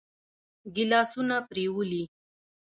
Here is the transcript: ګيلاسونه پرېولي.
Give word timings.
ګيلاسونه 0.75 1.35
پرېولي. 1.49 2.03